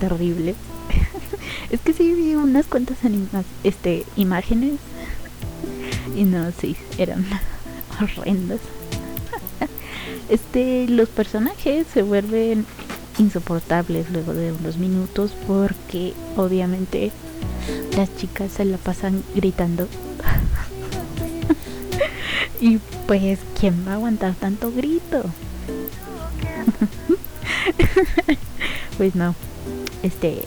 [0.00, 0.54] terrible.
[1.70, 2.98] es que sí vi unas cuantas
[3.64, 4.74] este, imágenes
[6.16, 7.24] y no, sí, eran
[8.00, 8.60] horrendas.
[10.28, 12.66] este, los personajes se vuelven
[13.18, 17.12] insoportables luego de unos minutos porque obviamente
[17.96, 19.88] las chicas se la pasan gritando
[22.60, 25.24] y pues, ¿quién va a aguantar tanto grito?
[28.96, 29.34] pues no.
[30.02, 30.42] Este,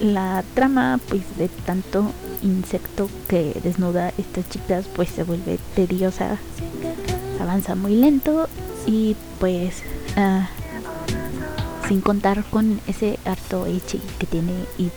[0.00, 6.38] la trama, pues, de tanto insecto que desnuda estas chicas, pues se vuelve tediosa.
[7.40, 8.48] Avanza muy lento
[8.86, 9.82] y pues
[10.16, 10.42] uh,
[11.88, 14.90] sin contar con ese harto echi que tiene y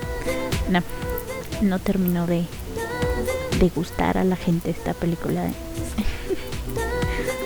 [0.70, 0.82] no,
[1.62, 2.46] no terminó de
[3.58, 5.44] de gustar a la gente esta película.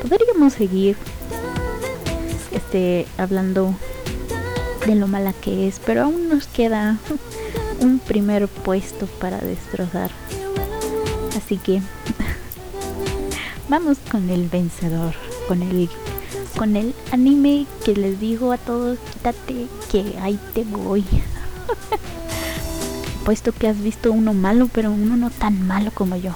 [0.03, 0.96] Podríamos seguir
[2.53, 3.74] este hablando
[4.87, 6.98] de lo mala que es, pero aún nos queda
[7.81, 10.11] un primer puesto para destrozar.
[11.37, 11.83] Así que
[13.69, 15.14] vamos con el vencedor,
[15.49, 15.88] con el
[16.57, 21.05] con el anime que les digo a todos, quítate que ahí te voy.
[23.25, 26.33] puesto que has visto uno malo, pero uno no tan malo como yo.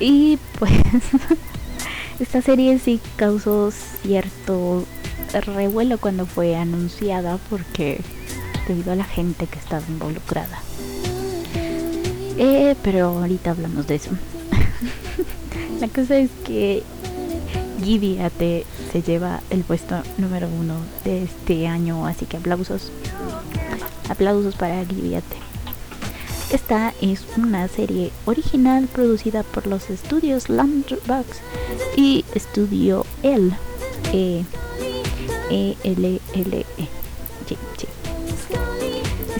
[0.00, 0.72] Y pues
[2.20, 3.70] esta serie sí causó
[4.02, 4.84] cierto
[5.32, 8.00] revuelo cuando fue anunciada porque
[8.68, 10.60] debido a la gente que estaba involucrada.
[12.36, 14.10] Eh, pero ahorita hablamos de eso.
[15.80, 16.84] la cosa es que
[17.82, 22.92] Giviate se lleva el puesto número uno de este año, así que aplausos.
[24.08, 25.36] Aplausos para Gliviate.
[26.50, 31.40] Esta es una serie original producida por los estudios Landbox
[31.96, 33.50] y Estudio L.
[34.12, 34.44] E,
[35.50, 36.97] e L L E.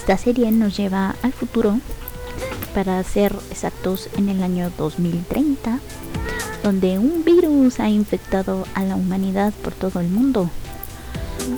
[0.09, 1.79] Esta serie nos lleva al futuro
[2.75, 5.81] para ser exactos en el año 2030,
[6.63, 10.49] donde un virus ha infectado a la humanidad por todo el mundo.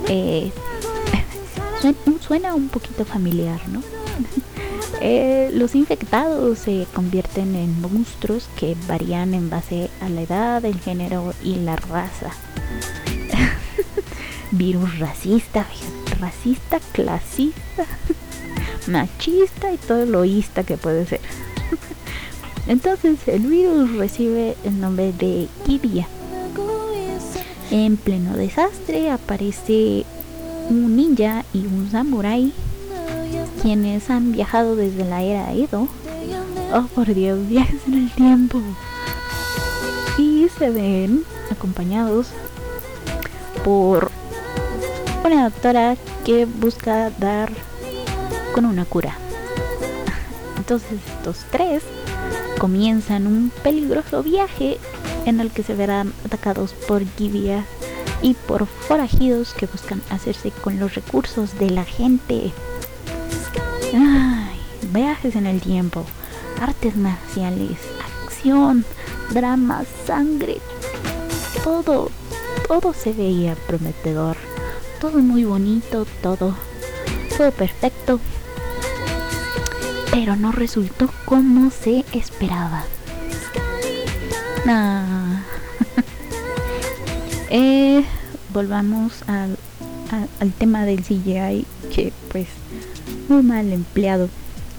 [0.09, 0.51] Eh,
[2.26, 3.82] suena, un poquito familiar, ¿no?
[5.03, 10.78] Eh, los infectados se convierten en monstruos que varían en base a la edad, el
[10.78, 12.32] género y la raza.
[14.51, 15.66] Virus racista,
[16.20, 17.86] racista, clasista,
[18.87, 21.20] machista y todo lo ista que puede ser.
[22.66, 26.07] Entonces el virus recibe el nombre de Kibia.
[27.70, 30.05] En pleno desastre aparece
[30.68, 32.53] un ninja y un samurai
[33.62, 35.87] quienes han viajado desde la era Edo.
[36.72, 38.61] Oh por Dios, viajes en el tiempo.
[40.18, 42.28] Y se ven acompañados
[43.64, 44.11] por
[45.24, 47.51] una doctora que busca dar
[48.53, 49.16] con una cura.
[50.57, 51.82] Entonces estos tres
[52.59, 54.78] comienzan un peligroso viaje
[55.24, 57.64] en el que se verán atacados por Gibeah
[58.22, 62.53] y por forajidos que buscan hacerse con los recursos de la gente.
[63.94, 64.61] Ay,
[64.92, 66.05] viajes en el tiempo,
[66.61, 67.78] artes marciales,
[68.24, 68.84] acción,
[69.30, 70.59] drama, sangre,
[71.64, 72.11] todo,
[72.68, 74.36] todo se veía prometedor,
[75.01, 76.55] todo muy bonito, todo,
[77.36, 78.20] todo perfecto,
[80.11, 82.85] pero no resultó como se esperaba.
[84.67, 85.41] Nah.
[87.51, 88.05] eh,
[88.53, 89.57] volvamos al,
[90.59, 92.49] tema del CGI que pues
[93.29, 94.29] muy mal empleado.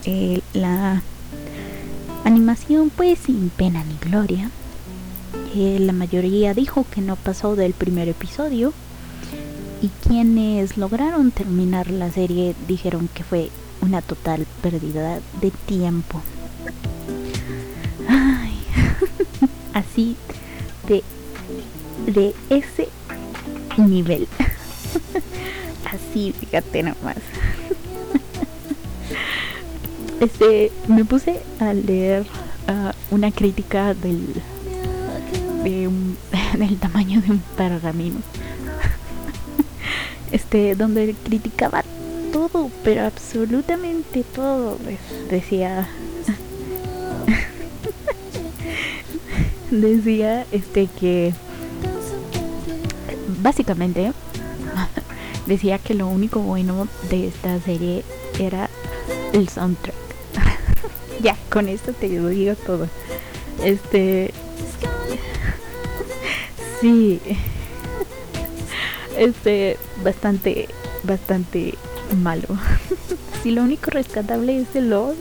[0.06, 1.02] Eh, la
[2.26, 4.50] animación pues sin pena ni gloria.
[5.56, 8.74] Eh, la mayoría dijo que no pasó del primer episodio
[9.82, 13.50] y quienes lograron terminar la serie dijeron que fue
[13.82, 16.22] una total pérdida de tiempo.
[18.08, 18.58] Ay,
[19.74, 20.16] así
[20.88, 21.04] de,
[22.12, 22.88] de ese
[23.78, 24.28] nivel.
[25.92, 27.18] Así, fíjate nomás.
[30.22, 32.28] Este, me puse a leer
[32.68, 34.36] uh, una crítica del,
[35.64, 38.20] del tamaño de un pergamino.
[40.32, 41.84] Este, donde criticaba
[42.32, 44.78] todo, pero absolutamente todo.
[44.78, 45.88] Pues, decía
[49.72, 51.34] decía este que
[53.42, 54.14] básicamente
[55.46, 58.04] decía que lo único bueno de esta serie
[58.40, 58.70] era
[59.34, 59.96] el soundtrack.
[61.22, 62.88] ya, con esto te digo todo.
[63.64, 64.34] Este
[66.80, 67.20] sí.
[69.18, 70.68] Este bastante
[71.04, 71.76] bastante
[72.12, 72.48] malo.
[73.44, 75.16] si lo único rescatable es el Lord,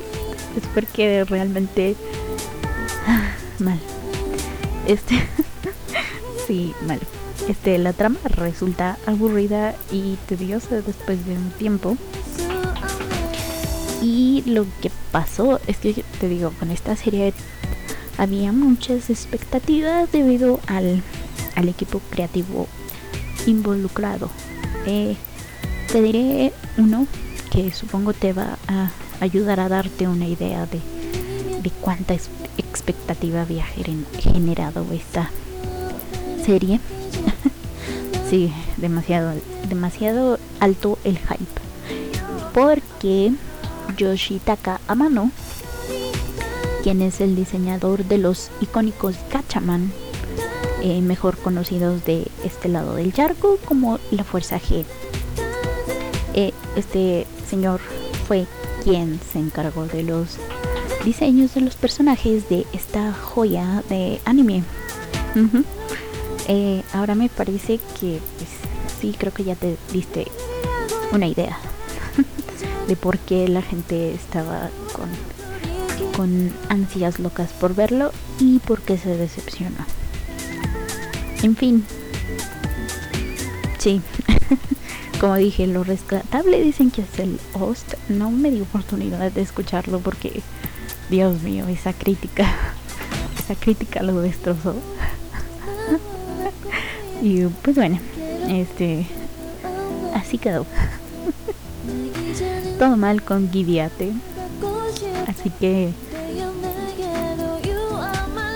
[0.56, 1.96] es porque realmente
[3.58, 3.78] mal.
[4.86, 5.14] Este
[6.46, 7.00] sí, mal.
[7.48, 11.96] Este, la trama resulta aburrida y tediosa después de un tiempo.
[14.02, 17.34] Y lo que pasó es que te digo, con esta serie
[18.18, 21.02] había muchas expectativas debido al,
[21.54, 22.66] al equipo creativo
[23.46, 24.30] involucrado.
[24.86, 25.16] Eh,
[25.92, 27.08] te diré uno
[27.50, 30.80] que supongo te va a ayudar a darte una idea de,
[31.60, 32.14] de cuánta
[32.58, 35.30] expectativa había generado esta
[36.46, 36.78] serie.
[38.30, 39.34] sí, demasiado,
[39.68, 41.60] demasiado alto el hype.
[42.54, 43.32] Porque
[43.96, 45.32] Yoshitaka Amano,
[46.84, 49.92] quien es el diseñador de los icónicos Gachaman,
[50.82, 54.84] eh, mejor conocidos de este lado del charco como la Fuerza G,
[56.76, 57.80] este señor
[58.26, 58.46] fue
[58.82, 60.38] quien se encargó de los
[61.04, 64.62] diseños de los personajes de esta joya de anime.
[66.48, 68.50] Eh, ahora me parece que pues,
[69.00, 70.26] sí, creo que ya te diste
[71.12, 71.58] una idea
[72.88, 75.08] de por qué la gente estaba con,
[76.16, 79.84] con ansias locas por verlo y por qué se decepcionó.
[81.42, 81.84] En fin,
[83.78, 84.02] sí.
[85.20, 87.92] como dije, lo rescatable dicen que es el host.
[88.08, 90.40] No me di oportunidad de escucharlo porque,
[91.10, 92.50] Dios mío, esa crítica,
[93.38, 94.74] esa crítica lo destrozó.
[97.22, 97.98] y pues bueno,
[98.48, 99.06] este,
[100.14, 100.64] así quedó.
[102.78, 104.12] Todo mal con Giviate.
[105.28, 105.92] Así que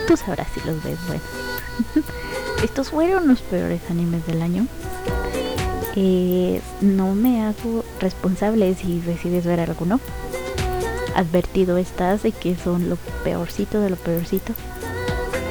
[0.08, 0.98] tú sabrás si los ves.
[1.06, 1.22] Bueno,
[2.62, 4.66] estos fueron los peores animes del año.
[5.96, 10.00] No me hago responsable si decides ver alguno.
[11.14, 14.52] Advertido estás de que son lo peorcito de lo peorcito.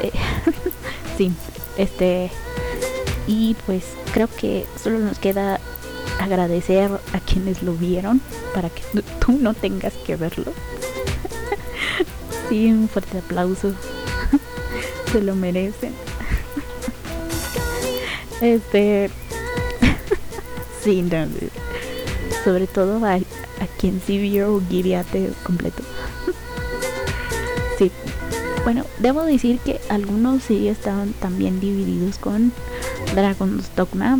[0.01, 0.11] Eh,
[1.17, 1.31] sí,
[1.77, 2.29] este.
[3.25, 5.61] Y pues creo que solo nos queda
[6.19, 8.21] agradecer a quienes lo vieron
[8.53, 8.81] para que
[9.25, 10.51] tú no tengas que verlo.
[12.49, 13.73] sí, un fuerte aplauso.
[15.09, 15.93] Se lo merecen.
[18.41, 19.09] Este,
[20.83, 21.01] Sí,
[22.43, 23.19] sobre todo a,
[23.79, 25.81] quien sí vio Giviate completo.
[27.77, 27.89] sí.
[28.65, 32.51] Bueno, debo decir que algunos sí estaban también divididos con
[33.15, 34.19] Dragon's Dogma,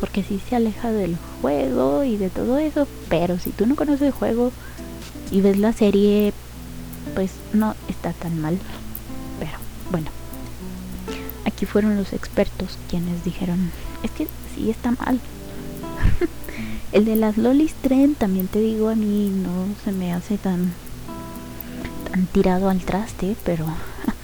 [0.00, 4.02] porque sí se aleja del juego y de todo eso, pero si tú no conoces
[4.02, 4.50] el juego
[5.30, 6.32] y ves la serie,
[7.14, 8.58] pues no está tan mal.
[9.38, 9.58] Pero
[9.92, 10.10] bueno,
[11.44, 13.70] aquí fueron los expertos quienes dijeron,
[14.02, 15.20] es que sí está mal,
[16.92, 20.72] el de las lolis tren también te digo a mí no se me hace tan
[22.10, 23.66] tan tirado al traste, pero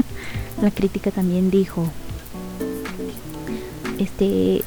[0.62, 1.86] la crítica también dijo,
[3.98, 4.62] este,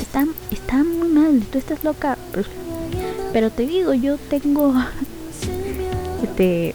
[0.00, 2.48] está, está muy mal, tú estás loca, pero,
[3.32, 4.74] pero te digo, yo tengo,
[6.22, 6.74] este,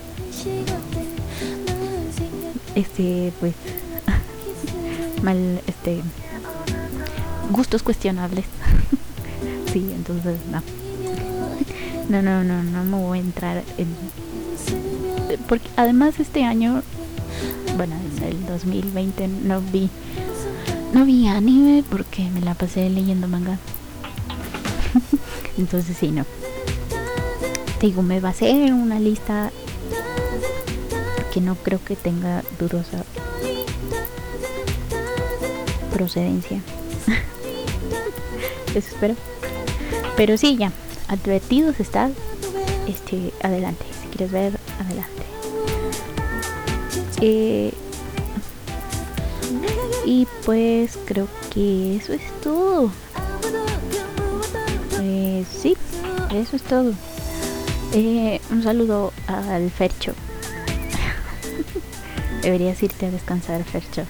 [2.76, 3.54] este, pues,
[5.24, 6.02] mal, este,
[7.52, 8.46] gustos cuestionables.
[9.72, 10.62] Sí, entonces no.
[12.10, 13.88] No, no, no, no me voy a entrar en...
[15.50, 16.82] Porque además este año,
[17.76, 19.90] bueno, en el 2020 no vi,
[20.94, 23.58] no vi anime porque me la pasé leyendo manga.
[25.58, 26.26] entonces sí, no.
[27.80, 29.52] Te digo, me basé en una lista
[31.34, 33.04] que no creo que tenga dudosa
[35.94, 36.62] procedencia.
[38.74, 39.16] Eso espero.
[40.18, 40.72] Pero sí, ya.
[41.08, 42.10] Advertidos está.
[42.88, 43.86] Este, adelante.
[44.02, 45.24] Si quieres ver, adelante.
[47.22, 47.74] Eh,
[50.06, 52.92] y pues creo que eso es todo.
[55.02, 55.78] Eh, sí,
[56.34, 56.94] eso es todo.
[57.94, 60.14] Eh, un saludo al Fercho.
[62.42, 64.04] Deberías irte a descansar, Fercho.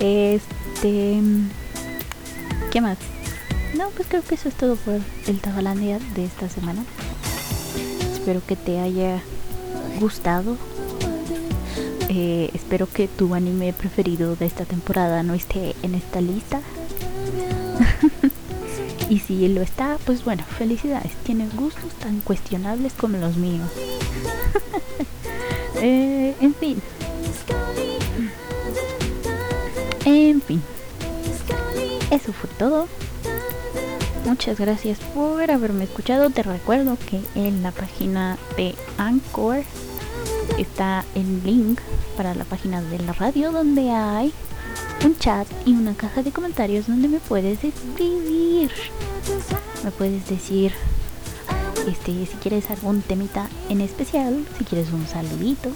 [0.00, 1.20] Este.
[2.72, 2.98] ¿Qué más?
[3.80, 6.84] No, pues creo que eso es todo por el Tabalandia de esta semana.
[8.12, 9.22] Espero que te haya
[9.98, 10.58] gustado.
[12.10, 16.60] Eh, espero que tu anime preferido de esta temporada no esté en esta lista.
[19.08, 21.12] y si lo está, pues bueno, felicidades.
[21.24, 23.70] Tienes gustos tan cuestionables como los míos.
[25.82, 26.82] Eh, en fin.
[30.04, 30.62] En fin.
[32.10, 32.86] Eso fue todo.
[34.30, 36.30] Muchas gracias por haberme escuchado.
[36.30, 39.64] Te recuerdo que en la página de Anchor
[40.56, 41.80] está el link
[42.16, 44.32] para la página de la radio donde hay
[45.04, 48.70] un chat y una caja de comentarios donde me puedes escribir.
[49.82, 50.72] Me puedes decir
[51.88, 55.70] este si quieres algún temita en especial, si quieres un saludito,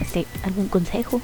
[0.00, 1.20] este algún consejo.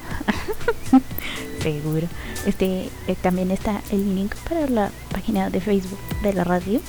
[1.62, 2.06] seguro.
[2.46, 6.80] Este eh, también está el link para la página de Facebook de la radio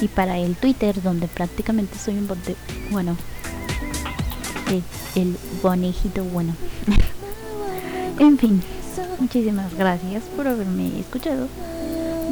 [0.00, 2.56] y para el Twitter donde prácticamente soy un bote,
[2.90, 3.16] bueno,
[4.68, 4.82] el,
[5.20, 6.54] el bonejito bueno.
[8.18, 8.62] en fin,
[9.18, 11.48] muchísimas gracias por haberme escuchado.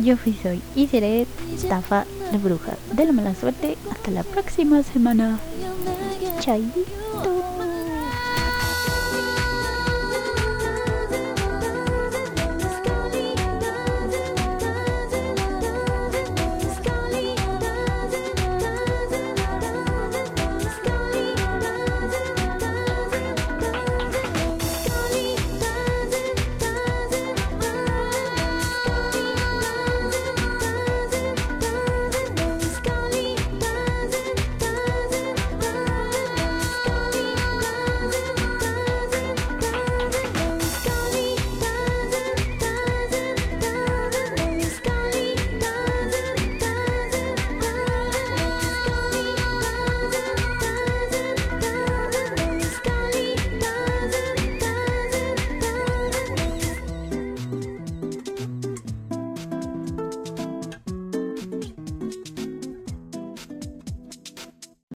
[0.03, 1.27] Yo fui soy y seré
[1.69, 3.77] Tafa la bruja de la mala suerte.
[3.91, 5.39] Hasta la próxima semana.
[6.41, 6.71] Chai.